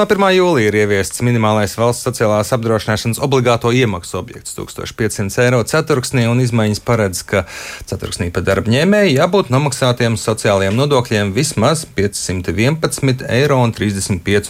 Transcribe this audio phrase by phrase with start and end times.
[0.00, 0.30] No 1.
[0.32, 6.78] jūlija ir ieviests minimālais valsts sociālās apdrošināšanas obligāto iemaksu objekts 1500 eiro ceturksnī, un izmaiņas
[6.86, 7.42] paredz, ka
[7.90, 14.48] ceturksnī par darba ņēmēju jābūt nomaksātiem sociālajiem nodokļiem vismaz 511 eiro un 35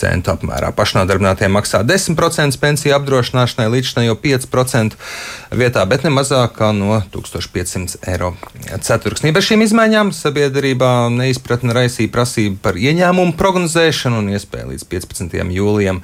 [0.00, 0.72] centu apmērā.
[0.74, 4.98] Pašnodarbinātiem maksā 10% pensiju apdrošināšanai līdz šai jau 5%
[5.62, 8.32] vietā, bet ne mazāk kā no 1500 eiro
[8.66, 9.30] ceturksnī.
[9.30, 15.38] Bez šīm izmaiņām sabiedrībā neizpratne raisīja prasību par ieņēmumu prognozēšanu un iespēju līdz 15.
[15.54, 16.02] jūlijam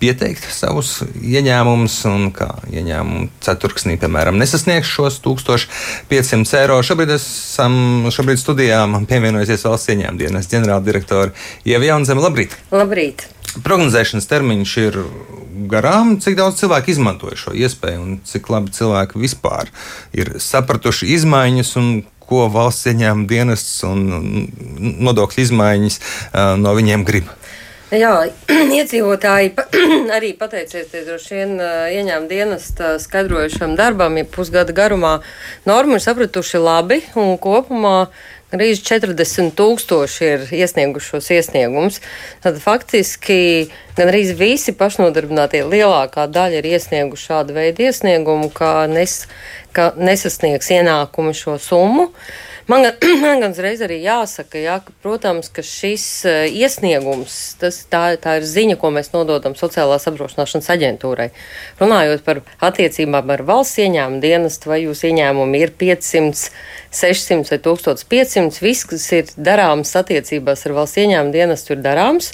[0.00, 6.78] pieteikt savus ieņēmumus, un kā ieņēmumu ceturksnī, piemēram, nesasniegs šos 1500 eiro.
[6.86, 11.34] Šobrīd esam šobrīd studijā pievienojusies valsts ieņēmuma dienas ģenerāldirektora
[11.68, 12.24] Ieva Jaunzeme.
[12.24, 12.56] Labrīt!
[12.72, 13.26] Labrīt!
[13.66, 14.96] Prognozēšanas termiņš ir
[15.70, 19.72] garām, cik daudz cilvēku izmantoja šo iespēju un cik labi cilvēki vispār
[20.16, 21.90] ir sapratuši izmaiņas un
[22.30, 24.46] ko valsts ieņēmuma dienests un
[25.02, 25.98] nodokļu izmaiņas
[26.62, 27.26] no viņiem grib.
[27.90, 28.12] Jā,
[28.78, 29.54] iedzīvotāji
[30.16, 35.16] arī pateicoties droši vien ieņēmuma dienesta skaidrojušam darbam, ja pusgada garumā
[35.66, 38.10] normu ir sapratuši labi un kopumā
[38.50, 42.00] Gandrīz 40 tūkstoši ir iesniegušos iesniegumus.
[42.42, 49.20] Tad faktiski gandrīz visi pašnodarbinātie lielākā daļa ir iesnieguši šādu veidu iesniegumu, ka, nes,
[49.70, 52.08] ka nesasniegs ienākumi šo summu.
[52.10, 52.86] Uh, Man,
[53.24, 58.36] man gan reiz arī jāsaka, jā, ka, protams, ka šis uh, iesniegums, tas, tā, tā
[58.38, 61.26] ir ziņa, ko mēs nododam sociālās apdrošināšanas aģentūrai.
[61.82, 66.46] Runājot par attiecībām ar valsts ieņēmumu dienestu, vai jūs ieņēmumi ir 500,
[66.94, 72.30] 600 vai 1500, viss, kas ir darāms attiecībās ar valsts ieņēmumu dienestu, ir darāms.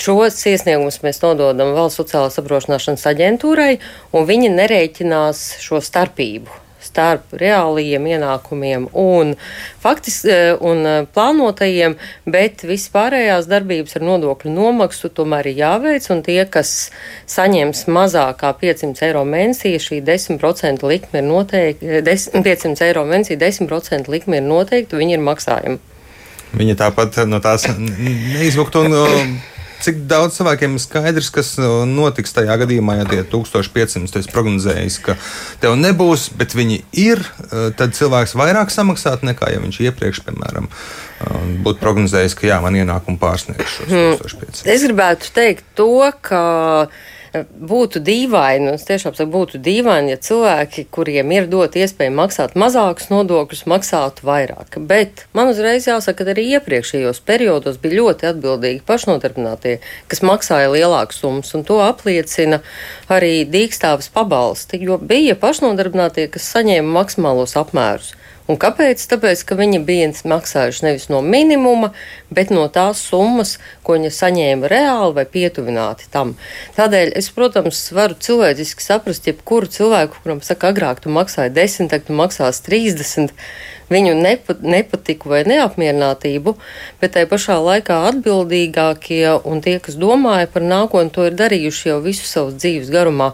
[0.00, 3.72] Šos iesniegumus mēs nododam Valsts sociālās apdrošināšanas aģentūrai,
[4.12, 9.34] un viņi nerēķinās šo starpību starp reālajiem ienākumiem un,
[9.82, 11.96] faktis, e, un e, plānotajiem,
[12.30, 16.74] bet vispārējās darbības ar nodokļu nomaksu tomēr ir jāveic, un tie, kas
[17.30, 24.12] saņems mazāk kā 500 eiro mēnesī, šī 10% likme ir noteikti, 500 eiro mēnesī 10%
[24.12, 25.82] likme ir noteikti, viņi ir maksājumi.
[26.56, 28.94] Viņa tāpat no tās neizvuktu un
[29.84, 34.92] Cik daudz cilvēkiem ir skaidrs, kas uh, notiks tajā gadījumā, ja tie 1500 es prognozēju,
[35.04, 35.16] ka
[35.62, 40.70] tev nebūs, bet viņi ir, uh, tad cilvēks vairāk samaksāt nekā ja viņš iepriekš, piemēram,
[40.70, 42.78] uh, būtu prognozējis, ka jā, man
[43.74, 44.64] šos 1500.
[44.64, 44.72] Hmm.
[44.76, 45.90] Es gribētu teikt to,
[46.24, 46.42] ka
[47.44, 52.56] būtu dīvaini, un es tiešām saku, būtu dīvaini, ja cilvēki, kuriem ir dot iespēju maksāt
[52.58, 54.78] mazākus nodokļus, maksātu vairāk.
[54.90, 59.78] Bet man uzreiz jāsaka, ka arī iepriekšējos periodos bija ļoti atbildīgi pašnodarbinātie,
[60.10, 62.62] kas maksāja lielākas summas, un to apliecina
[63.12, 68.14] arī dīkstāves pabalsti, jo bija pašnodarbinātie, kas saņēma maksimālos apmērus.
[68.46, 69.02] Un kāpēc?
[69.10, 71.90] Tāpēc, ka viņi bija maksājuši nevis no minimuma,
[72.30, 76.36] bet no tās summas, ko viņi saņēma reāli vai pietuvināti tam.
[76.78, 82.06] Tādēļ es, protams, varu cilvēciski saprast, jebkuru cilvēku, kuram saka, agrāk tu maksāji 10, tagad
[82.06, 83.34] tu maksās 30
[83.90, 86.56] viņu nepat, nepatiku vai neapmierinātību,
[87.02, 92.00] bet tai pašā laikā atbildīgākie un tie, kas domāja par nākotni, to ir darījuši jau
[92.04, 93.32] visu savas dzīves garumā.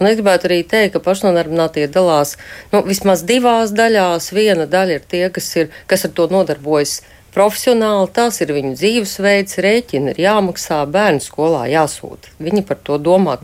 [0.00, 2.38] Un es gribētu arī teikt, ka pašnodarbinātie dalās
[2.72, 4.30] nu, vismaz divās daļās.
[4.32, 7.02] Viena daļa ir tie, kas, ir, kas ar to nodarbojas
[7.34, 12.32] profesionāli, tas ir viņu dzīvesveids, rēķini ir jāmaksā, bērnu skolā jāsūta.
[12.40, 13.36] Viņi par to domā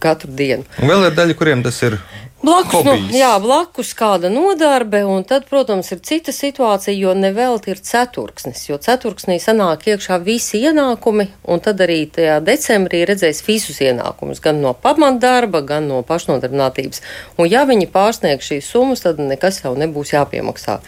[0.00, 0.68] katru dienu.
[0.82, 1.98] Un vēl ir daļa, kuriem tas ir
[2.44, 7.80] Blakus, nu, jā, blakus kāda nodarbe, un tad, protams, ir cita situācija, jo nevelti ir
[7.80, 14.42] ceturksnis, jo ceturksnī sanāk iekšā visi ienākumi, un tad arī tajā decembrī redzēs visus ienākumus,
[14.44, 17.00] gan no pamatdarba, gan no pašnodarbinātības.
[17.38, 20.80] Un ja viņi pārsniegs šīs summas, tad nekas jau nebūs jāpiemaksā.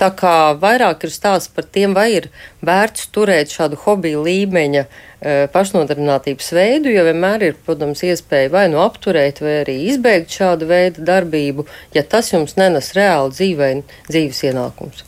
[0.00, 2.32] Tā kā vairāk ir stāsts par tiem, vai ir
[2.64, 5.11] vērts turēt šādu hobiju līmeņa Eh,
[5.52, 11.04] pašnodarbinātības veidu, jo vienmēr ir, protams, iespēja vai nu apturēt, vai arī izbeigt šādu veidu
[11.06, 13.72] darbību, ja tas jums nenes reāli dzīvē,
[14.10, 15.04] dzīves ienākums.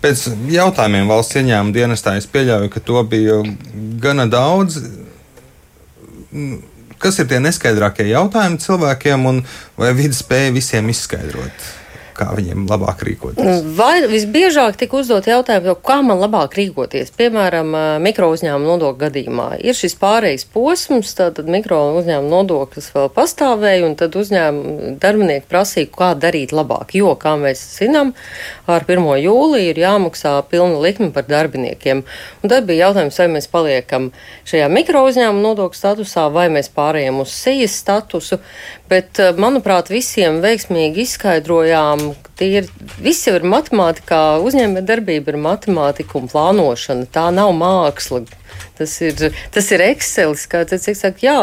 [0.00, 3.42] Pēc jautājumiem valsts ieņēmuma dienestā es pieļauju, ka to bija
[4.00, 4.80] gana daudz.
[6.98, 9.42] Kas ir tie neskaidrākie jautājumi cilvēkiem, un
[9.76, 11.68] vai vidi spēja visiem izskaidrot?
[12.18, 13.62] Kā viņiem labāk rīkoties?
[13.78, 17.12] Vai visbiežāk tika uzdot jautājumu, kā man labāk rīkoties?
[17.18, 17.72] Piemēram,
[18.02, 23.94] mikro uzņēmuma nodokļu gadījumā ir šis pārejas posms, tad mikro uzņēmuma nodoklis vēl pastāvēja, un
[24.00, 26.96] tad uzņēmuma darbinieki prasīja, kā darīt labāk.
[26.98, 28.14] Jo, kā mēs zinām,
[28.66, 29.06] ar 1.
[29.22, 32.02] jūliju ir jāmaksā pilna likme par darbiniekiem.
[32.42, 34.10] Un tad bija jautājums, vai mēs paliekam
[34.48, 38.40] šajā mikro uzņēmuma nodokļu statusā, vai mēs pārējām uz SIS statusu.
[38.88, 42.07] Bet, manuprāt, visiem veiksmīgi izskaidrojām,
[42.38, 42.68] Tie ir,
[43.02, 47.08] viss jau ir matemātikā, uzņēmē darbība ir matemātika un plānošana.
[47.12, 48.24] Tā nav māksla.
[48.78, 51.38] Tas ir, tas ir Excel, kā tas saka, jā,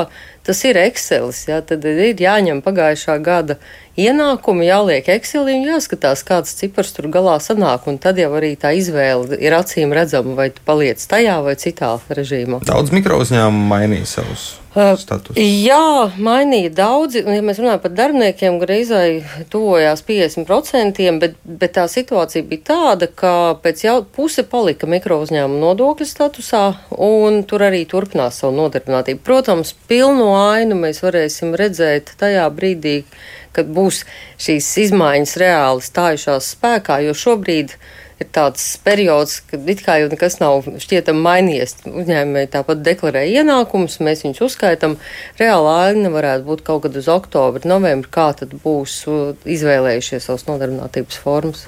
[0.46, 1.32] tas ir Excel.
[1.50, 3.58] Jā, tad ir jāņem pagājušā gada
[4.00, 7.88] ienākumi, jāliek Excelī un jāskatās, kāds cipars tur galā sanāk.
[7.92, 11.96] Un tad jau arī tā izvēle ir acīm redzama, vai tu paliec tajā vai citā
[12.10, 12.62] režīmā.
[12.68, 14.54] Daudz mikro uzņēmumu mainīja savus
[15.00, 15.38] status?
[15.38, 17.24] Jā, mainīja daudzi.
[17.24, 18.92] Ja mēs runājam par darbiniekiem, gandrīz
[19.52, 25.62] tuvojās 50%, bet, bet tā situācija bija tāda, ka pēc jau puse palika mikro uzņēmuma
[25.62, 26.66] nodokļu statusā,
[26.98, 29.24] un tur arī turpinās savu nodarbinātību.
[29.26, 33.02] Protams, pilno ainu mēs varēsim redzēt tajā brīdī,
[33.56, 34.04] kad būs
[34.42, 37.76] šīs izmaiņas reāli stājušās spēkā, jo šobrīd
[38.22, 41.78] ir tāds periods, kad it kā jau nekas nav šķietam mainījies.
[41.92, 44.98] Uzņēmēji tāpat deklarē ienākumus, mēs viņus uzskaitam.
[45.40, 49.02] Reāla aina varētu būt kaut kad uz oktobri, novembri, kā tad būs
[49.58, 51.68] izvēlējušies savas nodarbinātības formas.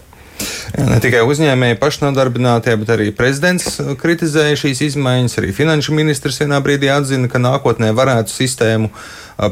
[0.78, 5.38] Ne tikai uzņēmēji pašnodarbinātie, bet arī prezidents kritizēja šīs izmaiņas.
[5.42, 8.92] Arī finanšu ministrs vienā brīdī atzina, ka nākotnē varētu sistēmu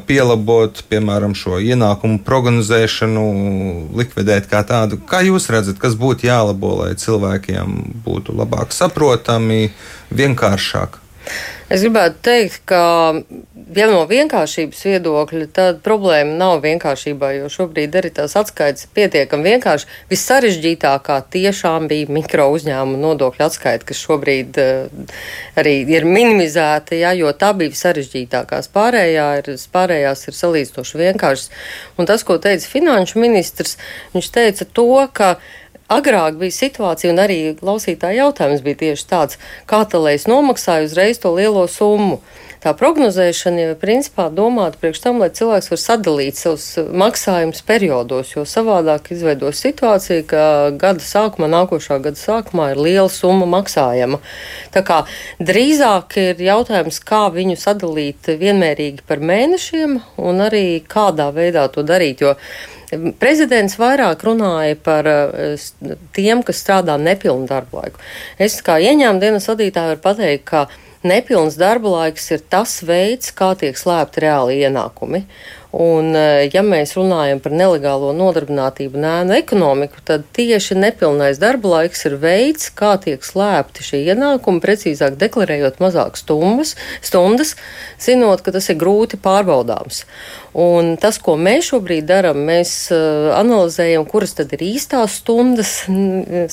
[0.06, 3.24] pielabot, piemēram, šo ienākumu prognozēšanu,
[3.98, 5.00] likvidēt kā tādu.
[5.10, 9.72] Kā jūs redzat, kas būtu jālabo, lai cilvēkiem būtu labāk saprotami,
[10.14, 11.05] vienkāršāk?
[11.66, 12.82] Es gribētu teikt, ka
[13.74, 19.90] ja no vienkāršības viedokļa, tad problēma nav vienkāršībā, jo šobrīd arī tās atskaites pietiekami vienkārši.
[20.12, 25.18] Vissarežģītākā tiešām bija mikro uzņēmuma nodokļu atskaita, kas šobrīd uh,
[25.58, 28.70] arī ir minimizēta, ja, jo tā bija sarežģītākās.
[28.76, 31.52] Pārējā ir, pārējās ir salīdzinoši vienkāršas.
[31.98, 33.80] Un tas, ko teica finanšu ministrs,
[34.14, 35.36] viņš teica to, ka
[35.86, 39.38] Agrāk bija situācija, un arī klausītāja jautājums bija tieši tāds,
[39.70, 42.24] kā tā lai es nomaksāju uzreiz to lielo summu.
[42.66, 46.66] Tā prognozēšana jau ir principā domāta priekš tam, lai cilvēks var sadalīt savus
[46.98, 50.44] maksājumus periodos, jo savādāk izveidos situācija, ka
[50.74, 54.18] gada sākumā, nākošā gada sākumā ir liela summa maksājama.
[54.74, 55.04] Tā kā
[55.38, 62.26] drīzāk ir jautājums, kā viņu sadalīt vienmērīgi par mēnešiem un arī kādā veidā to darīt.
[62.26, 62.34] Jo
[63.20, 65.68] Prezidents vairāk runāja par eh,
[66.16, 68.02] tiem, kas strādā nepilnu darbu laiku.
[68.42, 70.66] Es kā ieņēmuma dienas vadītāja varu pateikt, ka
[71.06, 75.26] nepilns darba laiks ir tas veids, kā tiek slēpti reāli ienākumi.
[75.76, 81.74] Un, eh, ja mēs runājam par nelegālo nodarbinātību un ēnu ekonomiku, tad tieši nepilnais darba
[81.74, 87.58] laiks ir veids, kā tiek slēpti šie ienākumi, precīzāk deklarējot mazāk stundas, stundas
[88.00, 90.06] zinot, ka tas ir grūti pārbaudāms.
[90.56, 95.74] Un tas, ko mēs šobrīd darām, mēs uh, analizējam, kuras tad ir īstās stundas,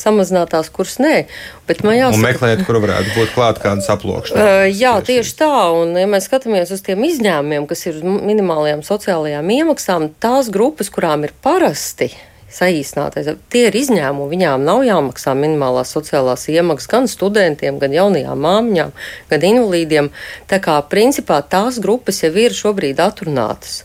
[0.02, 1.28] samazinātās, kuras nē.
[1.70, 4.34] Bet man jāsaka, un meklēt, kur varētu būt klāt kādas aplokšanas.
[4.34, 5.54] Uh, jā, tieši tā.
[5.78, 11.26] Un, ja mēs skatāmies uz tiem izņēmumiem, kas ir minimālajām sociālajām iemaksām, tās grupas, kurām
[11.26, 12.10] ir parasti
[12.52, 13.30] saīsinātais.
[13.52, 14.30] Tie ir izņēmumi.
[14.32, 18.92] Viņām nav jāmaksā minimālās sociālās iemaksas gan studentiem, gan jaunajām māmiņām,
[19.30, 20.10] gan invalīdiem.
[20.50, 23.82] Tā kā principā tās grupas jau ir šobrīd atrunātas.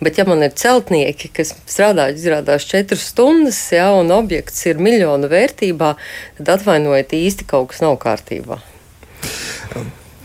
[0.00, 5.28] Bet, ja man ir celtnieki, kas strādā, izrādās četras stundas, ja, un objekts ir miljonu
[5.28, 5.92] vērtībā,
[6.40, 8.62] tad atvainojiet, īsti kaut kas nav kārtībā.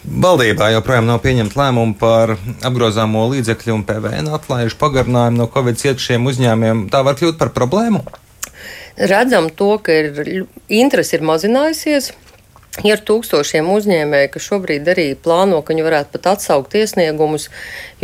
[0.06, 2.36] Valdībā joprojām nav pieņemta lēmuma par
[2.66, 6.84] apgrozāmo līdzekļu un PVN atlaižu pagarinājumu no Covid cietušiem uzņēmumiem.
[6.94, 8.04] Tā var kļūt par problēmu?
[8.96, 12.12] Redzam to, ka ir, interesi ir mazinājusies.
[12.84, 17.48] Ir tūkstošiem uzņēmēju, kas šobrīd arī plāno, ka viņi varētu pat atsaukt iesniegumus,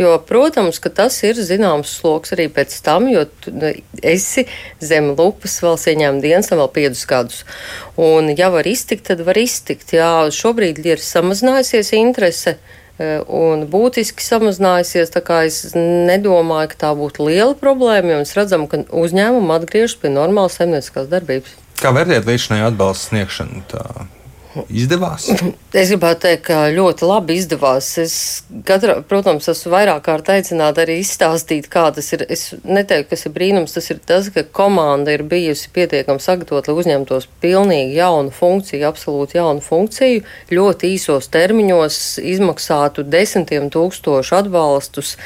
[0.00, 3.52] jo, protams, ka tas ir zināms sloks arī pēc tam, jo tu
[4.00, 4.46] esi
[4.80, 7.42] zem lupas vēl ieņēma dienas, vēl piecus gadus.
[8.00, 9.92] Un, ja var iztikt, tad var iztikt.
[9.92, 15.12] Jā, šobrīd ir samazinājusies interese e, un būtiski samazinājusies.
[15.12, 20.56] Es nedomāju, ka tā būtu liela problēma, jo mēs redzam, ka uzņēmumi atgriežas pie normālas
[20.56, 21.60] saimnieciskās darbības.
[21.82, 23.64] Kā vērtēt līdz šai atbalsta sniegšanu?
[23.68, 23.86] Tā?
[24.68, 25.28] Izdevās?
[25.72, 27.86] Es gribētu teikt, ka ļoti labi izdevās.
[28.02, 28.16] Es,
[28.68, 32.26] katra, protams, esmu vairāk kārt aicināta arī izstāstīt, kā tas ir.
[32.32, 36.84] Es neteiktu, kas ir brīnums, tas ir tas, ka komanda ir bijusi pietiekami sagatavota, lai
[36.84, 42.02] uzņemtos pilnīgi jaunu funkciju, absolūti jaunu funkciju, ļoti īsos termiņos
[42.34, 45.16] izmaksātu desmitiem tūkstošu atbalstus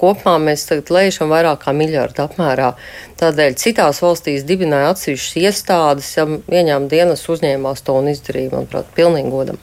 [0.00, 2.72] Kopumā mēs tagad lēšam vairāk kā miljardu apmērā.
[3.20, 9.32] Tādēļ citās valstīs dibināja atsevišķas iestādes, ja ieņēmuma dienas uzņēmās to un izdarīja, manuprāt, pilnīgi
[9.32, 9.62] godam.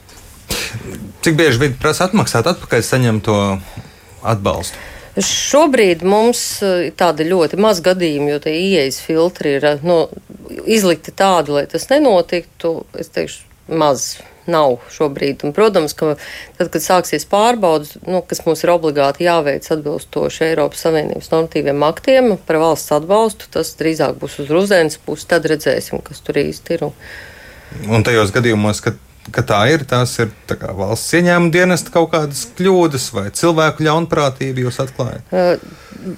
[1.22, 3.36] Cik bieži viņi prasa atmaksāt atpakaļ saņemto
[4.32, 4.88] atbalstu?
[5.12, 10.60] Šobrīd mums ir eh, tāda ļoti maz gadījuma, jo tie ieejas filtri ir no, nu,
[10.64, 12.78] izlikti tādi, lai tas nenotiktu.
[12.96, 14.14] Es teikšu, maz
[14.50, 15.44] nav šobrīd.
[15.46, 16.14] Un, protams, ka
[16.58, 22.34] tad, kad sāksies pārbaudas, nu, kas mums ir obligāti jāveic atbilstoši Eiropas Savienības normatīviem aktiem
[22.48, 25.28] par valsts atbalstu, tas drīzāk būs uz ruzēnas puses.
[25.30, 26.90] Tad redzēsim, kas tur īsti ir.
[27.88, 29.84] Un tajos gadījumos, kad ka tā ir.
[29.88, 35.36] Tās ir tā kā, valsts ieņēmuma dienesta kaut kādas kļūdas vai cilvēku ļaunprātība jūs atklājat?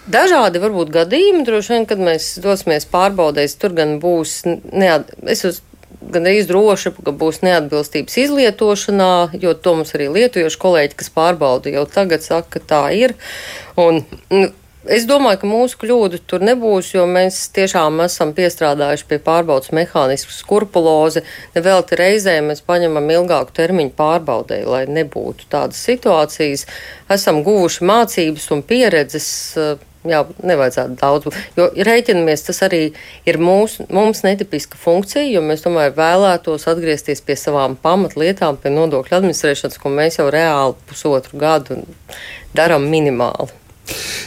[0.09, 5.13] Dažādi varbūt gadījumi, droši vien, kad mēs dosimies pārbaudēs, tur gan būs, neat...
[5.29, 5.61] es uz
[6.13, 11.73] gan arī droši, ka būs neatbilstības izlietošanā, jo to mums arī lietojuši kolēģi, kas pārbauda
[11.75, 13.17] jau tagad, saka, ka tā ir.
[13.81, 14.51] Un, nu,
[14.85, 20.35] Es domāju, ka mūsu kļūdu tur nebūs, jo mēs tiešām esam piestrādājuši pie pārbaudas mehānismu
[20.37, 21.23] skrupulozi.
[21.55, 26.67] Nevelti reizē mēs paņemam ilgāku termiņu pārbaudē, lai nebūtu tādas situācijas.
[27.17, 29.31] Esam guvuši mācības un pieredzes.
[30.05, 31.37] Jā, nevajadzētu daudz.
[31.57, 32.83] Jo rēķinamies, tas arī
[33.25, 39.17] ir mūsu, mums netipiska funkcija, jo mēs tomēr vēlētos atgriezties pie savām pamatlietām, pie nodokļu
[39.17, 41.81] administrēšanas, ko mēs jau reāli pusotru gadu
[42.53, 43.49] darām minimāli.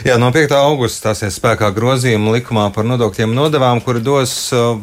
[0.06, 0.54] Jā, no 5.
[0.58, 4.80] augusta stāsies spēkā grozījuma likumā par nodokļiem nodevām, kuri dos uh,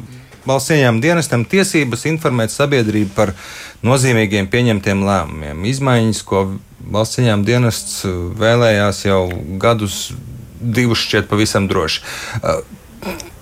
[0.48, 3.34] valsts ieņēmuma dienestam tiesības informēt sabiedrību par
[3.88, 5.64] nozīmīgiem pieņemtiem lēmumiem.
[5.72, 6.46] Izmaiņas, ko
[6.92, 9.22] valsts ieņēmuma dienests uh, vēlējās jau
[9.62, 10.10] gadus,
[10.65, 12.03] divus šķiet pavisam droši.
[12.41, 12.62] Uh,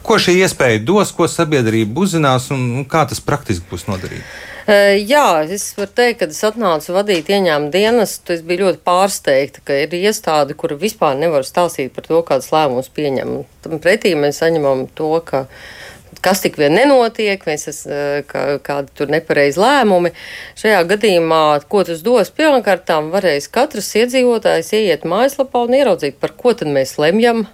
[0.04, 4.26] ko šī iespēja dos, ko sabiedrība uzzinās un kā tas praktiski būs noderīgi?
[4.64, 9.76] Jā, es varu teikt, kad es atnācu vadīt ieņēmumu dienestu, es biju ļoti pārsteigta, ka
[9.76, 13.34] ir iestāde, kura vispār nevar stāstīt par to, kādas lēmumus pieņem.
[13.66, 15.50] Tam pretī mēs saņemam to, ka
[16.24, 20.14] kas tik vien nenotiek, mēs esam kā, kādi tur nepareizi lēmumi.
[20.60, 26.56] Šajā gadījumā, ko tas dos, pirmkārt, varēs katrs iedzīvotājs ieiet mājaslapā un ieraudzīt, par ko
[26.58, 27.46] tad mēs lemjam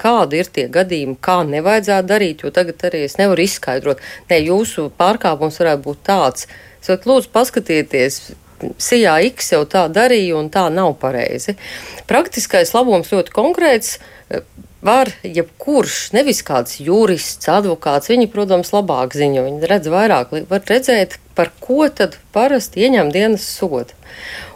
[0.00, 4.00] kādi ir tie gadījumi, kā nevajadzētu darīt, jo tagad arī es nevaru izskaidrot,
[4.30, 6.46] ne jūsu pārkāpums varētu būt tāds.
[6.80, 8.22] Es lūdzu, paskatieties,
[8.80, 11.54] Sijā X jau tā darīja, un tā nav pareizi.
[12.08, 13.94] Praktiskais labums ļoti konkrēts.
[14.80, 21.18] Var jebkurš, nevis kāds jurists, advokāts, viņi, protams, labāk ziņo, viņi redz vairāk, var redzēt,
[21.36, 23.99] par ko tad parasti ieņem dienas sodu.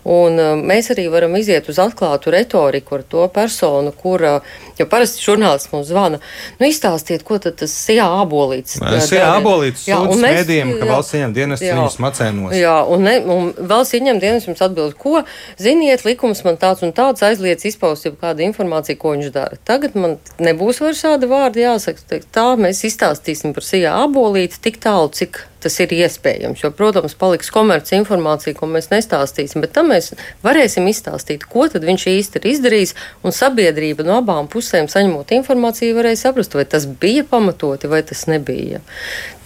[0.04, 4.34] Un uh, mēs arī varam iziet uz atklātu retoriku ar to personu, kura,
[4.76, 6.18] jo parasti žurnālisti mums zvana,
[6.60, 8.76] nu izstāstiet, ko tad tas jā, abolīts.
[8.84, 12.52] Jā, abolīts sūdz mēdījiem, ka valsts ieņem dienas viņus macēnos.
[12.58, 15.24] Jā, un, ne, un valsts ieņem dienas jums atbild, ko,
[15.56, 19.60] ziniet, likums man tāds un tāds aizliedz izpaust jau kādu informāciju, ko viņš dara.
[19.64, 25.08] Tagad man nebūs vairs šādi vārdi jāsaka, tā mēs izstāstīsim par sijā abolīti tik tālu,
[25.16, 26.62] cik tas ir iespējams.
[26.64, 30.12] Jo, protams, paliks komerci informācija, ko mēs nestāstīsim, bet tam mēs
[30.44, 32.94] varēsim izstāstīt, ko tad viņš īsti ir izdarījis,
[33.24, 38.26] un sabiedrība no abām pusēm saņemot informāciju varēja saprast, vai tas bija pamatoti vai tas
[38.30, 38.84] nebija.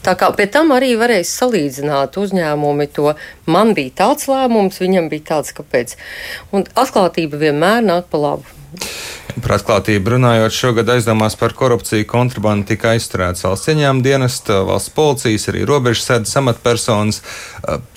[0.05, 3.11] Tā kā pie tam arī varēs salīdzināt uzņēmumi to,
[3.51, 5.97] man bija tāds lēmums, viņam bija tāds, kāpēc.
[6.55, 8.58] Un atklātība vienmēr nāk pa labu.
[9.39, 15.47] Par atklātību runājot, šogad aizdomās par korupciju kontrabandu tika aizturēts valsts ieņēmuma dienesta, valsts policijas,
[15.53, 17.23] arī robežsardas amatpersonas.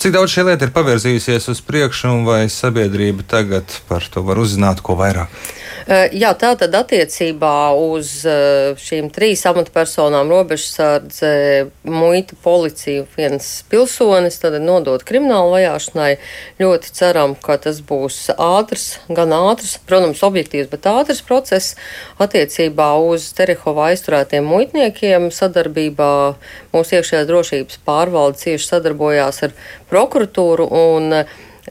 [0.00, 4.40] Cik daudz šī lieta ir pavirzījusies uz priekšu, un vai sabiedrība tagad par to var
[4.40, 5.34] uzzināt ko vairāk?
[6.14, 8.22] Jā, tā tad attiecībā uz
[8.78, 11.32] šīm trīs amatpersonām robežsardze,
[11.82, 16.12] muita, policija, viens pilsonis, tad nodot kriminālu vajāšanai.
[16.62, 20.22] Ļoti ceram, ka tas būs ātrs, gan ātrs, protams,
[20.62, 21.76] objektīvs, bet ātrs process
[22.18, 26.36] attiecībā uz Terehova aizturētiem muitniekiem sadarbībā
[26.72, 29.52] mūsu iekšējās drošības pārvalde cieši sadarbojās ar
[29.90, 31.24] prokuratūru un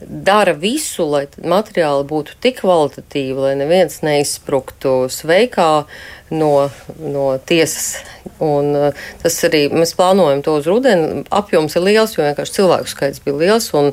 [0.08, 5.84] dara visu, lai materiāli būtu tik kvalitatīvi, lai neviens neizspruktu sveikā
[6.32, 8.00] no, no tiesas.
[8.40, 11.26] Un, uh, tas arī mēs plānojam to uz rudeni.
[11.30, 13.68] Apjoms ir liels, jo vienkārši cilvēku skaits bija liels.
[13.76, 13.92] Un,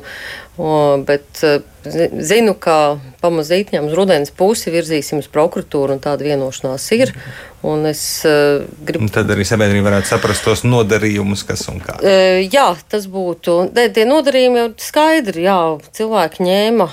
[0.56, 6.86] un, bet uh, zinu, ka pamazītņām uz rudens pusi virzīsim uz prokuratūru, un tāda vienošanās
[6.96, 7.14] ir.
[7.66, 9.04] Un es, uh, gribu...
[9.04, 11.98] un tad arī sabiedrība varētu saprast tos nodarījumus, kas un kā.
[12.00, 13.56] Uh, jā, tas būtu.
[13.76, 15.58] De, tie nodarījumi jau skaidri, jā,
[15.96, 16.88] cilvēki ņēma,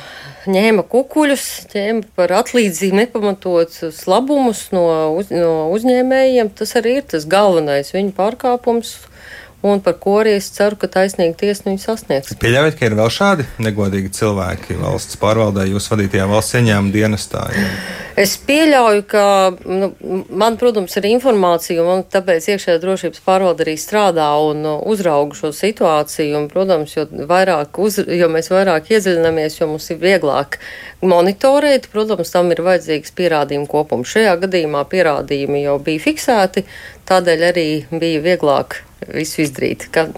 [0.52, 4.88] ņēma kukuļus, ņēma par atlīdzību nepamatotus labumus no,
[5.20, 6.52] uz, no uzņēmējiem.
[6.60, 8.98] Tas arī ir tas galvenais viņu pārkāpums
[9.66, 12.36] un par ko arī es ceru, ka taisnīgi tiesa viņu sasniegs.
[12.42, 17.48] Pieļaujat, ka ir vēl šādi negodīgi cilvēki valsts pārvaldē, jūs vadītajā valsts ieņēmuma dienestā?
[17.56, 17.72] Ja?
[18.18, 19.24] Es pieļauju, ka
[19.70, 19.92] nu,
[20.34, 26.32] man, protams, ir informācija, un tāpēc iekšējā drošības pārvalde arī strādā un uzrauga šo situāciju.
[26.40, 30.58] Un, protams, jo, vairāk uz, jo mēs vairāk iedziļināmies, jo mums ir vieglāk
[31.06, 34.10] monitorēt, protams, tam ir vajadzīgs pierādījumu kopums.
[34.16, 36.66] Šajā gadījumā pierādījumi jau bija fiksēti,
[37.06, 38.82] tādēļ arī bija vieglāk
[39.14, 39.92] visu izdarīt.
[39.94, 40.10] Ka,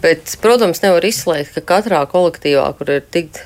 [0.00, 3.44] bet, protams, nevar izslēgt, ka katrā kolektīvā, kur ir tik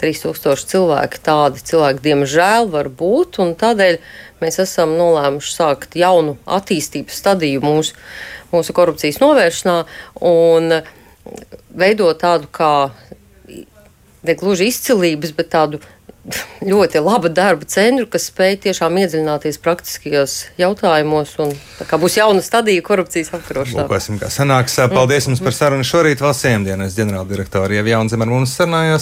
[0.00, 3.40] 3000 cilvēki, tādi cilvēki, diemžēl, var būt.
[3.60, 4.00] Tādēļ
[4.40, 7.96] mēs esam nolēmuši sākt jaunu attīstības stadiju mūsu,
[8.54, 9.78] mūsu korupcijas novēršanā.
[10.30, 10.80] Un,
[11.76, 12.74] veidot tādu kā
[14.26, 15.80] ne gluži izcilības, bet tādu
[16.60, 21.32] ļoti laba darba centru, kas spēj tiešām iedziļināties praktiskajos jautājumos.
[21.40, 21.54] Un,
[21.88, 23.86] kā būs jauna stadija korupcijas apkarošanā.
[23.86, 24.76] Lūkosim, kā sanāks.
[24.92, 26.20] Paldies jums par sarunu šorīt.
[26.20, 28.98] Valsts iemdienas ģenerāldirektori jau Jaunzem ar mums sarunājās.